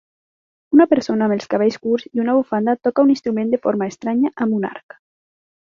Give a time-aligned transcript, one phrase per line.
[0.77, 4.37] Una persona amb els cabells curts i una bufanda toca un instrument de forma estranya
[4.47, 4.99] amb un arc